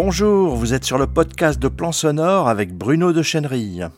Bonjour, 0.00 0.54
vous 0.54 0.74
êtes 0.74 0.84
sur 0.84 0.96
le 0.96 1.08
podcast 1.08 1.58
de 1.58 1.66
Plan 1.66 1.90
Sonore 1.90 2.48
avec 2.48 2.72
Bruno 2.72 3.12
de 3.12 3.20
Chenerille. 3.20 3.88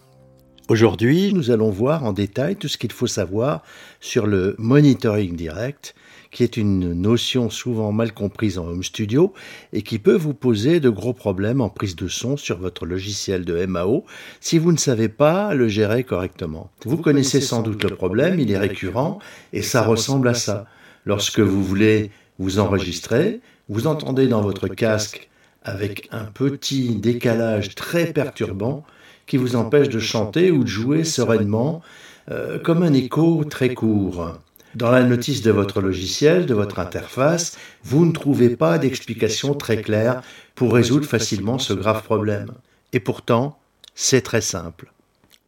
Aujourd'hui, 0.71 1.35
nous 1.35 1.51
allons 1.51 1.69
voir 1.69 2.05
en 2.05 2.15
détail 2.15 2.57
tout 2.57 2.69
ce 2.69 2.79
qu'il 2.79 2.91
faut 2.91 3.07
savoir 3.07 3.63
sur 4.01 4.27
le 4.27 4.55
monitoring 4.57 5.37
direct, 5.37 5.95
qui 6.31 6.43
est 6.43 6.57
une 6.57 6.95
notion 6.95 7.51
souvent 7.51 7.93
mal 7.93 8.15
comprise 8.15 8.57
en 8.57 8.67
home 8.67 8.83
studio 8.83 9.35
et 9.75 9.83
qui 9.83 9.99
peut 9.99 10.17
vous 10.17 10.33
poser 10.33 10.81
de 10.81 10.89
gros 10.89 11.13
problèmes 11.13 11.61
en 11.61 11.69
prise 11.69 11.97
de 11.97 12.09
son 12.09 12.39
sur 12.39 12.57
votre 12.59 12.87
logiciel 12.87 13.45
de 13.45 13.67
MAO 13.67 14.07
si 14.41 14.57
vous 14.57 14.73
ne 14.73 14.79
savez 14.79 15.11
pas 15.11 15.53
le 15.53 15.69
gérer 15.69 16.05
correctement. 16.05 16.71
Vous, 16.87 16.97
connaissez 16.97 17.43
sans 17.43 17.61
doute 17.61 17.85
le 17.85 17.95
problème, 17.95 18.41
il 18.41 18.51
est 18.51 18.57
récurrent 18.57 19.19
et 19.53 19.61
ça 19.61 19.83
ressemble 19.83 20.29
à 20.29 20.35
ça. 20.35 20.65
Lorsque 21.05 21.41
vous 21.41 21.63
voulez 21.63 22.11
vous 22.39 22.59
enregistrer, 22.59 23.43
vous 23.69 23.87
entendez 23.87 24.29
dans 24.29 24.41
votre 24.41 24.67
casque 24.67 25.30
avec 25.63 26.09
un 26.11 26.25
petit 26.25 26.95
décalage 26.97 27.75
très 27.75 28.07
perturbant 28.13 28.85
qui 29.27 29.37
vous 29.37 29.57
empêche 29.57 29.89
de 29.89 29.99
chanter 29.99 30.51
ou 30.51 30.65
de 30.65 30.69
jouer 30.69 31.05
sereinement, 31.05 31.83
euh, 32.31 32.59
comme 32.59 32.83
un 32.83 32.93
écho 32.93 33.45
très 33.45 33.75
court. 33.75 34.39
Dans 34.75 34.91
la 34.91 35.03
notice 35.03 35.43
de 35.43 35.51
votre 35.51 35.81
logiciel, 35.81 36.47
de 36.47 36.55
votre 36.55 36.79
interface, 36.79 37.59
vous 37.83 38.07
ne 38.07 38.13
trouvez 38.13 38.51
pas 38.51 38.79
d'explication 38.79 39.55
très 39.55 39.83
claire 39.83 40.23
pour 40.55 40.73
résoudre 40.73 41.07
facilement 41.07 41.59
ce 41.59 41.73
grave 41.73 42.03
problème. 42.03 42.53
Et 42.93 43.01
pourtant, 43.01 43.59
c'est 43.95 44.23
très 44.23 44.41
simple. 44.41 44.93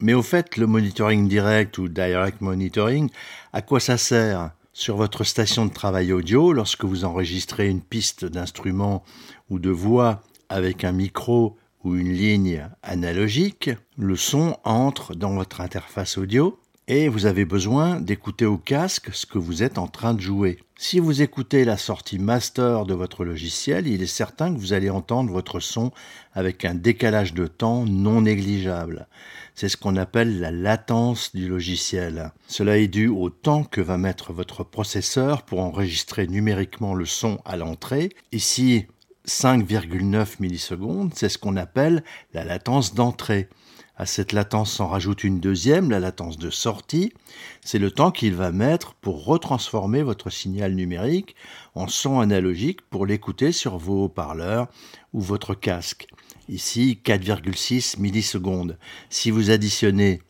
Mais 0.00 0.14
au 0.14 0.22
fait, 0.22 0.56
le 0.56 0.66
monitoring 0.66 1.28
direct 1.28 1.78
ou 1.78 1.88
direct 1.88 2.40
monitoring, 2.40 3.08
à 3.52 3.62
quoi 3.62 3.78
ça 3.78 3.96
sert? 3.96 4.50
Sur 4.72 4.96
votre 4.96 5.24
station 5.24 5.66
de 5.66 5.72
travail 5.72 6.12
audio, 6.12 6.52
lorsque 6.52 6.84
vous 6.84 7.04
enregistrez 7.04 7.68
une 7.68 7.82
piste 7.82 8.24
d'instrument 8.24 9.04
ou 9.50 9.58
de 9.58 9.70
voix 9.70 10.22
avec 10.48 10.84
un 10.84 10.92
micro 10.92 11.56
ou 11.84 11.94
une 11.96 12.12
ligne 12.12 12.68
analogique, 12.82 13.70
le 13.98 14.16
son 14.16 14.56
entre 14.64 15.14
dans 15.14 15.34
votre 15.34 15.60
interface 15.60 16.16
audio 16.16 16.58
et 16.88 17.08
vous 17.08 17.26
avez 17.26 17.44
besoin 17.44 18.00
d'écouter 18.00 18.44
au 18.44 18.58
casque 18.58 19.10
ce 19.12 19.26
que 19.26 19.38
vous 19.38 19.62
êtes 19.62 19.78
en 19.78 19.86
train 19.86 20.14
de 20.14 20.20
jouer. 20.20 20.58
Si 20.76 20.98
vous 20.98 21.22
écoutez 21.22 21.64
la 21.64 21.76
sortie 21.76 22.18
master 22.18 22.86
de 22.86 22.94
votre 22.94 23.24
logiciel, 23.24 23.86
il 23.86 24.02
est 24.02 24.06
certain 24.06 24.52
que 24.52 24.58
vous 24.58 24.72
allez 24.72 24.90
entendre 24.90 25.30
votre 25.30 25.60
son 25.60 25.92
avec 26.34 26.64
un 26.64 26.74
décalage 26.74 27.34
de 27.34 27.46
temps 27.46 27.84
non 27.84 28.22
négligeable. 28.22 29.06
C'est 29.54 29.68
ce 29.68 29.76
qu'on 29.76 29.96
appelle 29.96 30.40
la 30.40 30.50
latence 30.50 31.34
du 31.34 31.48
logiciel. 31.48 32.32
Cela 32.48 32.78
est 32.78 32.88
dû 32.88 33.08
au 33.08 33.30
temps 33.30 33.64
que 33.64 33.80
va 33.80 33.98
mettre 33.98 34.32
votre 34.32 34.64
processeur 34.64 35.42
pour 35.42 35.60
enregistrer 35.60 36.26
numériquement 36.26 36.94
le 36.94 37.04
son 37.04 37.38
à 37.44 37.56
l'entrée. 37.56 38.10
Ici, 38.32 38.86
5,9 39.26 40.40
millisecondes, 40.40 41.12
c'est 41.14 41.28
ce 41.28 41.38
qu'on 41.38 41.56
appelle 41.56 42.02
la 42.32 42.44
latence 42.44 42.94
d'entrée. 42.94 43.48
À 43.94 44.06
cette 44.06 44.32
latence 44.32 44.72
s'en 44.72 44.88
rajoute 44.88 45.22
une 45.22 45.38
deuxième, 45.38 45.90
la 45.90 46.00
latence 46.00 46.38
de 46.38 46.50
sortie. 46.50 47.12
C'est 47.60 47.78
le 47.78 47.90
temps 47.90 48.10
qu'il 48.10 48.34
va 48.34 48.50
mettre 48.50 48.94
pour 48.94 49.24
retransformer 49.26 50.02
votre 50.02 50.30
signal 50.30 50.74
numérique 50.74 51.36
en 51.74 51.86
son 51.88 52.18
analogique 52.18 52.80
pour 52.88 53.06
l'écouter 53.06 53.52
sur 53.52 53.76
vos 53.76 54.04
haut-parleurs 54.04 54.68
ou 55.12 55.20
votre 55.20 55.54
casque. 55.54 56.08
Ici, 56.52 57.00
4,6 57.02 57.98
millisecondes. 57.98 58.76
Si 59.08 59.30
vous 59.30 59.50
additionnez 59.50 60.20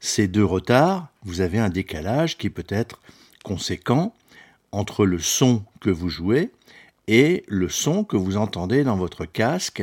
ces 0.00 0.26
deux 0.26 0.44
retards, 0.44 1.08
vous 1.22 1.42
avez 1.42 1.58
un 1.58 1.68
décalage 1.68 2.38
qui 2.38 2.48
peut 2.48 2.64
être 2.70 3.02
conséquent 3.44 4.14
entre 4.72 5.04
le 5.04 5.18
son 5.18 5.64
que 5.82 5.90
vous 5.90 6.08
jouez 6.08 6.50
et 7.08 7.44
le 7.46 7.68
son 7.68 8.04
que 8.04 8.16
vous 8.16 8.38
entendez 8.38 8.84
dans 8.84 8.96
votre 8.96 9.26
casque. 9.26 9.82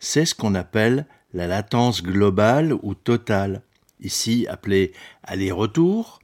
C'est 0.00 0.26
ce 0.26 0.34
qu'on 0.34 0.54
appelle 0.54 1.06
la 1.32 1.46
latence 1.46 2.02
globale 2.02 2.74
ou 2.82 2.92
totale, 2.92 3.62
ici 4.02 4.46
appelée 4.50 4.92
aller-retour, 5.22 6.20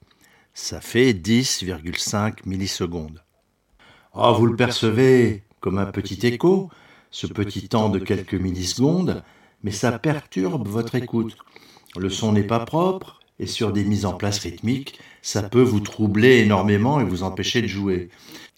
ça 0.52 0.82
fait 0.82 1.14
10,5 1.14 2.40
millisecondes. 2.44 3.22
Oh, 4.12 4.34
vous 4.34 4.44
le 4.44 4.56
percevez 4.56 5.44
comme 5.60 5.78
un 5.78 5.86
petit 5.86 6.26
écho, 6.26 6.68
ce 7.10 7.26
petit 7.26 7.68
temps 7.68 7.88
de 7.88 7.98
quelques 7.98 8.34
millisecondes, 8.34 9.22
mais 9.62 9.70
ça 9.70 9.98
perturbe 9.98 10.68
votre 10.68 10.94
écoute. 10.94 11.36
Le 11.96 12.10
son 12.10 12.32
n'est 12.32 12.42
pas 12.42 12.60
propre, 12.60 13.20
et 13.38 13.46
sur 13.46 13.72
des 13.72 13.84
mises 13.84 14.04
en 14.04 14.14
place 14.14 14.38
rythmiques, 14.40 14.98
ça 15.22 15.42
peut 15.42 15.62
vous 15.62 15.80
troubler 15.80 16.38
énormément 16.38 17.00
et 17.00 17.04
vous 17.04 17.22
empêcher 17.22 17.62
de 17.62 17.66
jouer. 17.66 18.10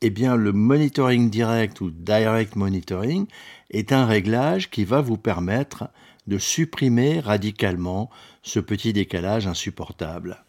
Eh 0.03 0.11
bien, 0.11 0.37
le 0.37 0.53
monitoring 0.53 1.29
direct 1.29 1.81
ou 1.81 1.91
direct 1.91 2.57
monitoring 2.57 3.27
est 3.71 3.93
un 3.93 4.07
réglage 4.07 4.71
qui 4.71 4.85
va 4.85 5.01
vous 5.01 5.19
permettre 5.19 5.89
de 6.27 6.39
supprimer 6.39 7.21
radicalement 7.21 8.11
ce 8.43 8.61
petit 8.61 8.93
décalage 8.93 9.47
insupportable. 9.47 10.45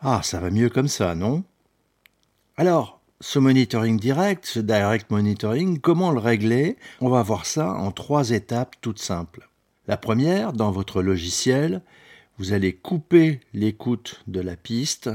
Ah, 0.00 0.20
ça 0.22 0.38
va 0.38 0.50
mieux 0.50 0.68
comme 0.68 0.88
ça, 0.88 1.14
non? 1.14 1.44
Alors, 2.56 3.00
ce 3.24 3.38
monitoring 3.38 3.98
direct, 3.98 4.44
ce 4.44 4.60
direct 4.60 5.10
monitoring, 5.10 5.80
comment 5.80 6.10
le 6.10 6.18
régler? 6.18 6.76
On 7.00 7.08
va 7.08 7.22
voir 7.22 7.46
ça 7.46 7.72
en 7.72 7.90
trois 7.90 8.32
étapes 8.32 8.76
toutes 8.82 8.98
simples. 8.98 9.48
La 9.86 9.96
première, 9.96 10.52
dans 10.52 10.70
votre 10.70 11.00
logiciel, 11.00 11.80
vous 12.36 12.52
allez 12.52 12.74
couper 12.74 13.40
l'écoute 13.54 14.22
de 14.26 14.42
la 14.42 14.56
piste 14.56 15.08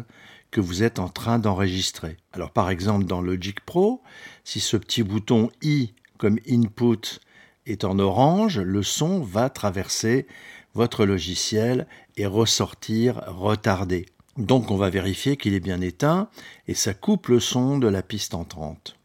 que 0.49 0.59
vous 0.59 0.81
êtes 0.81 0.97
en 0.97 1.07
train 1.07 1.37
d'enregistrer. 1.37 2.17
Alors 2.33 2.49
par 2.49 2.71
exemple 2.71 3.05
dans 3.05 3.21
Logic 3.21 3.59
Pro, 3.59 4.01
si 4.43 4.59
ce 4.59 4.75
petit 4.75 5.03
bouton 5.03 5.51
I 5.61 5.93
comme 6.17 6.39
input 6.49 7.19
est 7.67 7.83
en 7.83 7.99
orange, 7.99 8.57
le 8.57 8.81
son 8.81 9.21
va 9.21 9.51
traverser 9.51 10.25
votre 10.73 11.05
logiciel 11.05 11.85
et 12.17 12.25
ressortir 12.25 13.21
retardé. 13.27 14.07
Donc 14.39 14.71
on 14.71 14.77
va 14.77 14.89
vérifier 14.89 15.35
qu'il 15.35 15.53
est 15.53 15.59
bien 15.59 15.81
éteint 15.81 16.29
et 16.69 16.73
ça 16.73 16.93
coupe 16.93 17.27
le 17.27 17.41
son 17.41 17.77
de 17.77 17.89
la 17.89 18.01
piste 18.01 18.33
entrante. 18.33 18.95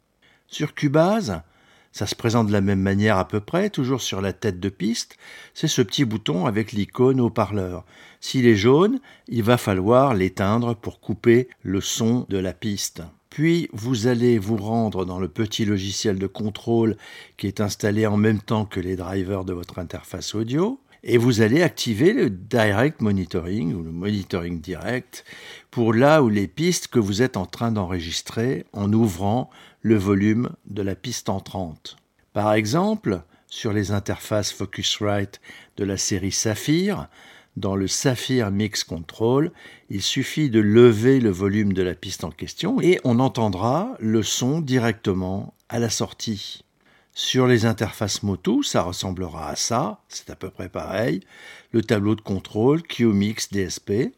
Sur 0.46 0.74
Cubase, 0.74 1.42
ça 1.90 2.06
se 2.06 2.14
présente 2.14 2.46
de 2.46 2.52
la 2.52 2.60
même 2.60 2.80
manière 2.80 3.18
à 3.18 3.26
peu 3.26 3.40
près, 3.40 3.68
toujours 3.68 4.00
sur 4.00 4.20
la 4.20 4.32
tête 4.32 4.60
de 4.60 4.68
piste, 4.68 5.16
c'est 5.52 5.66
ce 5.66 5.82
petit 5.82 6.04
bouton 6.04 6.46
avec 6.46 6.70
l'icône 6.70 7.20
haut-parleur. 7.20 7.84
S'il 8.20 8.46
est 8.46 8.54
jaune, 8.54 9.00
il 9.26 9.42
va 9.42 9.56
falloir 9.56 10.14
l'éteindre 10.14 10.74
pour 10.74 11.00
couper 11.00 11.48
le 11.62 11.80
son 11.80 12.26
de 12.28 12.38
la 12.38 12.52
piste. 12.52 13.02
Puis 13.28 13.68
vous 13.72 14.06
allez 14.06 14.38
vous 14.38 14.56
rendre 14.56 15.04
dans 15.04 15.18
le 15.18 15.26
petit 15.26 15.64
logiciel 15.64 16.20
de 16.20 16.28
contrôle 16.28 16.96
qui 17.36 17.48
est 17.48 17.60
installé 17.60 18.06
en 18.06 18.16
même 18.16 18.40
temps 18.40 18.66
que 18.66 18.78
les 18.78 18.94
drivers 18.94 19.44
de 19.44 19.52
votre 19.52 19.80
interface 19.80 20.36
audio 20.36 20.78
et 21.04 21.18
vous 21.18 21.42
allez 21.42 21.62
activer 21.62 22.14
le 22.14 22.30
direct 22.30 23.02
monitoring 23.02 23.74
ou 23.74 23.82
le 23.82 23.92
monitoring 23.92 24.60
direct 24.60 25.24
pour 25.70 25.92
là 25.92 26.22
où 26.22 26.30
les 26.30 26.48
pistes 26.48 26.88
que 26.88 26.98
vous 26.98 27.20
êtes 27.20 27.36
en 27.36 27.44
train 27.44 27.70
d'enregistrer 27.70 28.64
en 28.72 28.90
ouvrant 28.92 29.50
le 29.82 29.96
volume 29.96 30.50
de 30.66 30.82
la 30.82 30.94
piste 30.94 31.28
entrante. 31.28 31.96
Par 32.32 32.54
exemple, 32.54 33.22
sur 33.46 33.74
les 33.74 33.92
interfaces 33.92 34.50
Focusrite 34.50 35.40
de 35.76 35.84
la 35.84 35.98
série 35.98 36.32
Saphir, 36.32 37.08
dans 37.56 37.76
le 37.76 37.86
Saphir 37.86 38.50
Mix 38.50 38.82
Control, 38.82 39.52
il 39.90 40.02
suffit 40.02 40.48
de 40.48 40.58
lever 40.58 41.20
le 41.20 41.30
volume 41.30 41.74
de 41.74 41.82
la 41.82 41.94
piste 41.94 42.24
en 42.24 42.30
question 42.30 42.80
et 42.80 42.98
on 43.04 43.20
entendra 43.20 43.94
le 44.00 44.22
son 44.22 44.60
directement 44.60 45.54
à 45.68 45.78
la 45.78 45.90
sortie. 45.90 46.63
Sur 47.16 47.46
les 47.46 47.64
interfaces 47.64 48.24
Motu, 48.24 48.64
ça 48.64 48.82
ressemblera 48.82 49.50
à 49.50 49.54
ça, 49.54 50.00
c'est 50.08 50.30
à 50.30 50.36
peu 50.36 50.50
près 50.50 50.68
pareil. 50.68 51.20
Le 51.70 51.80
tableau 51.80 52.16
de 52.16 52.20
contrôle 52.20 52.82
QMix 52.82 53.52
DSP 53.52 54.12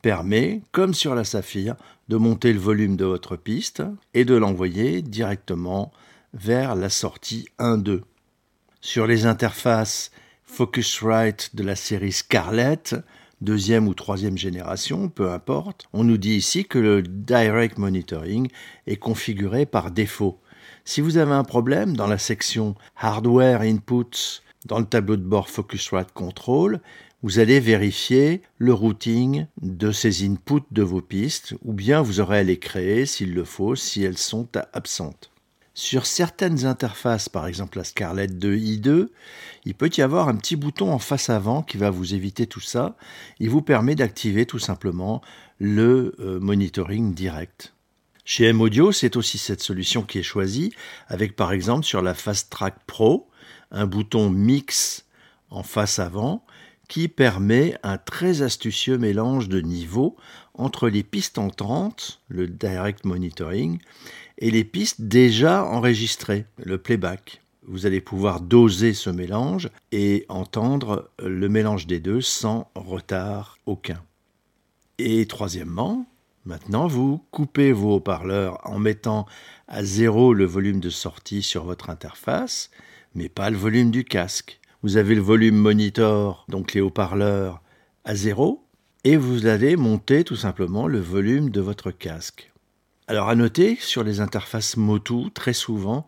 permet, 0.00 0.62
comme 0.72 0.94
sur 0.94 1.14
la 1.14 1.24
Saphir, 1.24 1.76
de 2.08 2.16
monter 2.16 2.54
le 2.54 2.58
volume 2.58 2.96
de 2.96 3.04
votre 3.04 3.36
piste 3.36 3.82
et 4.14 4.24
de 4.24 4.34
l'envoyer 4.34 5.02
directement 5.02 5.92
vers 6.32 6.76
la 6.76 6.88
sortie 6.88 7.46
1.2. 7.58 8.00
Sur 8.80 9.06
les 9.06 9.26
interfaces 9.26 10.10
Focusrite 10.44 11.54
de 11.54 11.62
la 11.62 11.76
série 11.76 12.10
Scarlett, 12.10 12.96
deuxième 13.42 13.86
ou 13.86 13.92
troisième 13.92 14.38
génération, 14.38 15.10
peu 15.10 15.30
importe. 15.30 15.88
On 15.92 16.04
nous 16.04 16.16
dit 16.16 16.36
ici 16.36 16.64
que 16.64 16.78
le 16.78 17.02
Direct 17.02 17.76
Monitoring 17.76 18.48
est 18.86 18.96
configuré 18.96 19.66
par 19.66 19.90
défaut. 19.90 20.40
Si 20.84 21.00
vous 21.00 21.18
avez 21.18 21.32
un 21.32 21.44
problème 21.44 21.96
dans 21.96 22.06
la 22.06 22.18
section 22.18 22.74
Hardware 22.96 23.60
Inputs 23.62 24.42
dans 24.66 24.78
le 24.78 24.84
tableau 24.84 25.16
de 25.16 25.22
bord 25.22 25.48
Focusrite 25.48 26.12
Control, 26.12 26.80
vous 27.22 27.38
allez 27.38 27.60
vérifier 27.60 28.40
le 28.58 28.72
routing 28.72 29.46
de 29.60 29.92
ces 29.92 30.26
inputs 30.26 30.64
de 30.70 30.82
vos 30.82 31.02
pistes, 31.02 31.54
ou 31.64 31.74
bien 31.74 32.00
vous 32.00 32.20
aurez 32.20 32.38
à 32.38 32.42
les 32.42 32.58
créer 32.58 33.04
s'il 33.04 33.34
le 33.34 33.44
faut, 33.44 33.76
si 33.76 34.02
elles 34.02 34.18
sont 34.18 34.48
absentes. 34.72 35.30
Sur 35.74 36.06
certaines 36.06 36.66
interfaces, 36.66 37.28
par 37.28 37.46
exemple 37.46 37.78
la 37.78 37.84
Scarlett 37.84 38.32
2i2, 38.32 39.08
il 39.64 39.74
peut 39.74 39.90
y 39.96 40.02
avoir 40.02 40.28
un 40.28 40.36
petit 40.36 40.56
bouton 40.56 40.92
en 40.92 40.98
face 40.98 41.30
avant 41.30 41.62
qui 41.62 41.76
va 41.76 41.90
vous 41.90 42.14
éviter 42.14 42.46
tout 42.46 42.60
ça. 42.60 42.96
Il 43.38 43.50
vous 43.50 43.62
permet 43.62 43.94
d'activer 43.94 44.46
tout 44.46 44.58
simplement 44.58 45.20
le 45.58 46.16
euh, 46.20 46.40
monitoring 46.40 47.14
direct. 47.14 47.74
Chez 48.32 48.44
M-Audio, 48.44 48.92
c'est 48.92 49.16
aussi 49.16 49.38
cette 49.38 49.60
solution 49.60 50.02
qui 50.02 50.20
est 50.20 50.22
choisie, 50.22 50.72
avec 51.08 51.34
par 51.34 51.50
exemple 51.50 51.84
sur 51.84 52.00
la 52.00 52.14
Fast 52.14 52.48
Track 52.48 52.76
Pro, 52.86 53.28
un 53.72 53.86
bouton 53.86 54.30
mix 54.30 55.04
en 55.50 55.64
face 55.64 55.98
avant 55.98 56.44
qui 56.86 57.08
permet 57.08 57.76
un 57.82 57.98
très 57.98 58.42
astucieux 58.42 58.98
mélange 58.98 59.48
de 59.48 59.60
niveaux 59.60 60.16
entre 60.54 60.88
les 60.88 61.02
pistes 61.02 61.38
entrantes, 61.38 62.20
le 62.28 62.46
direct 62.46 63.04
monitoring, 63.04 63.80
et 64.38 64.52
les 64.52 64.62
pistes 64.62 65.00
déjà 65.00 65.64
enregistrées, 65.64 66.46
le 66.58 66.78
playback. 66.78 67.42
Vous 67.66 67.84
allez 67.84 68.00
pouvoir 68.00 68.40
doser 68.40 68.94
ce 68.94 69.10
mélange 69.10 69.70
et 69.90 70.24
entendre 70.28 71.10
le 71.18 71.48
mélange 71.48 71.88
des 71.88 71.98
deux 71.98 72.20
sans 72.20 72.70
retard 72.76 73.58
aucun. 73.66 74.00
Et 74.98 75.26
troisièmement, 75.26 76.06
maintenant 76.44 76.86
vous 76.86 77.24
coupez 77.30 77.72
vos 77.72 77.96
haut-parleurs 77.96 78.58
en 78.64 78.78
mettant 78.78 79.26
à 79.68 79.84
zéro 79.84 80.34
le 80.34 80.44
volume 80.44 80.80
de 80.80 80.90
sortie 80.90 81.42
sur 81.42 81.64
votre 81.64 81.90
interface, 81.90 82.70
mais 83.14 83.28
pas 83.28 83.50
le 83.50 83.56
volume 83.56 83.90
du 83.90 84.04
casque. 84.04 84.60
Vous 84.82 84.96
avez 84.96 85.14
le 85.14 85.20
volume 85.20 85.56
monitor, 85.56 86.46
donc 86.48 86.72
les 86.74 86.80
haut-parleurs, 86.80 87.62
à 88.04 88.14
zéro, 88.14 88.64
et 89.04 89.16
vous 89.16 89.46
allez 89.46 89.76
monter 89.76 90.24
tout 90.24 90.36
simplement 90.36 90.86
le 90.86 91.00
volume 91.00 91.50
de 91.50 91.60
votre 91.60 91.90
casque. 91.90 92.50
Alors 93.06 93.28
à 93.28 93.34
noter, 93.34 93.76
sur 93.76 94.04
les 94.04 94.20
interfaces 94.20 94.76
Motu, 94.76 95.30
très 95.34 95.52
souvent, 95.52 96.06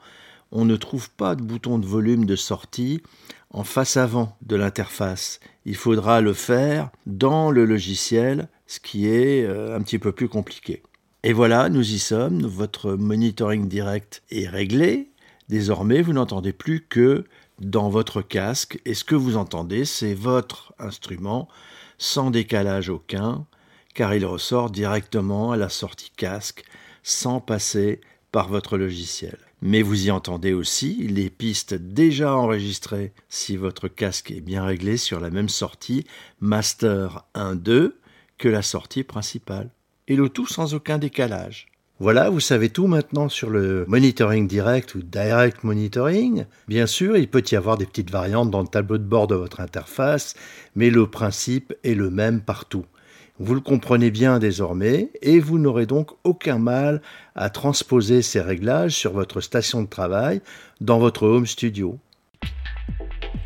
on 0.53 0.65
ne 0.65 0.77
trouve 0.77 1.11
pas 1.11 1.35
de 1.35 1.43
bouton 1.43 1.79
de 1.79 1.87
volume 1.87 2.27
de 2.27 2.37
sortie 2.37 3.03
en 3.51 3.65
face 3.65 3.97
avant 3.97 4.37
de 4.43 4.57
l'interface. 4.57 5.41
Il 5.65 5.77
faudra 5.77 6.21
le 6.21 6.33
faire 6.33 6.91
dans 7.07 7.51
le 7.51 7.65
logiciel, 7.65 8.49
ce 8.67 8.81
qui 8.81 9.09
est 9.09 9.45
euh, 9.45 9.77
un 9.77 9.83
petit 9.83 9.99
peu 9.99 10.13
plus 10.13 10.29
compliqué. 10.29 10.83
Et 11.25 11.33
voilà, 11.33 11.69
nous 11.69 11.93
y 11.93 11.99
sommes, 11.99 12.45
votre 12.47 12.95
monitoring 12.95 13.69
direct 13.69 14.23
est 14.31 14.49
réglé. 14.49 15.11
Désormais, 15.49 16.03
vous 16.03 16.13
n'entendez 16.13 16.53
plus 16.53 16.85
que 16.89 17.25
dans 17.61 17.89
votre 17.89 18.23
casque, 18.23 18.81
et 18.85 18.95
ce 18.95 19.05
que 19.05 19.15
vous 19.15 19.37
entendez, 19.37 19.85
c'est 19.85 20.15
votre 20.15 20.75
instrument, 20.79 21.49
sans 21.99 22.31
décalage 22.31 22.89
aucun, 22.89 23.47
car 23.95 24.15
il 24.15 24.27
ressort 24.27 24.71
directement 24.71 25.53
à 25.53 25.57
la 25.57 25.69
sortie 25.69 26.11
casque, 26.17 26.65
sans 27.05 27.41
passer 27.41 28.01
par 28.33 28.49
votre 28.49 28.77
logiciel. 28.77 29.39
Mais 29.61 29.83
vous 29.83 30.07
y 30.07 30.11
entendez 30.11 30.53
aussi 30.53 31.07
les 31.07 31.31
pistes 31.31 31.75
déjà 31.75 32.35
enregistrées 32.35 33.13
si 33.29 33.57
votre 33.57 33.87
casque 33.87 34.33
est 34.33 34.41
bien 34.41 34.65
réglé 34.65 34.97
sur 34.97 35.21
la 35.21 35.31
même 35.31 35.49
sortie 35.49 36.05
Master 36.41 37.25
1.2 37.37 37.93
que 38.39 38.49
la 38.49 38.63
sortie 38.63 39.05
principale. 39.05 39.71
Et 40.09 40.17
le 40.17 40.29
tout 40.29 40.47
sans 40.47 40.75
aucun 40.75 40.99
décalage. 40.99 41.69
Voilà, 42.01 42.31
vous 42.31 42.41
savez 42.41 42.69
tout 42.69 42.89
maintenant 42.89 43.29
sur 43.29 43.49
le 43.49 43.85
monitoring 43.87 44.49
direct 44.49 44.97
ou 44.97 45.03
direct 45.03 45.63
monitoring. 45.63 46.47
Bien 46.67 46.87
sûr, 46.87 47.17
il 47.17 47.29
peut 47.29 47.45
y 47.49 47.55
avoir 47.55 47.79
des 47.79 47.87
petites 47.87 48.11
variantes 48.11 48.51
dans 48.51 48.63
le 48.63 48.67
tableau 48.67 48.99
de 48.99 49.05
bord 49.05 49.29
de 49.29 49.37
votre 49.37 49.61
interface, 49.61 50.35
mais 50.75 50.91
le 50.91 51.07
principe 51.07 51.73
est 51.85 51.95
le 51.95 52.11
même 52.11 52.41
partout. 52.41 52.87
Vous 53.39 53.55
le 53.55 53.61
comprenez 53.61 54.11
bien 54.11 54.39
désormais 54.39 55.11
et 55.23 55.39
vous 55.39 55.59
n'aurez 55.59 55.87
donc 55.87 56.11
aucun 56.25 56.59
mal 56.59 57.03
à 57.35 57.51
transposer 57.51 58.21
ces 58.21 58.41
réglages 58.41 58.97
sur 58.97 59.13
votre 59.13 59.41
station 59.41 59.83
de 59.83 59.89
travail 59.89 60.43
dans 60.81 60.99
votre 60.99 61.23
home 61.25 61.47
studio. 61.47 61.99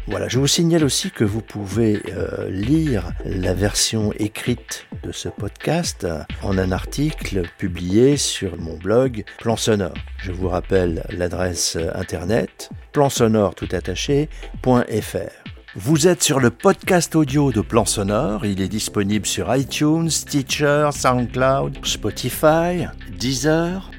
Voilà, 0.09 0.29
je 0.29 0.39
vous 0.39 0.47
signale 0.47 0.85
aussi 0.85 1.11
que 1.11 1.25
vous 1.25 1.41
pouvez 1.41 2.01
euh, 2.11 2.49
lire 2.49 3.11
la 3.25 3.55
version 3.55 4.13
écrite 4.13 4.87
de 5.03 5.11
ce 5.11 5.29
podcast 5.29 6.07
en 6.43 6.59
un 6.59 6.71
article 6.71 7.43
publié 7.59 8.17
sur 8.17 8.57
mon 8.57 8.77
blog 8.77 9.25
Plan 9.39 9.57
Sonore. 9.57 9.95
Je 10.19 10.31
vous 10.31 10.49
rappelle 10.49 11.05
l'adresse 11.11 11.77
internet 11.95 12.71
plansonore 12.93 13.55
Vous 15.75 16.07
êtes 16.07 16.23
sur 16.23 16.41
le 16.41 16.51
podcast 16.51 17.17
audio 17.17 17.51
de 17.51 17.61
Plan 17.61 17.85
Sonore. 17.85 18.47
Il 18.47 18.63
est 18.63 18.69
disponible 18.69 19.27
sur 19.27 19.55
iTunes, 19.55 20.09
Stitcher, 20.09 20.91
SoundCloud, 20.93 21.85
Spotify, 21.85 22.87
Deezer, 23.19 23.91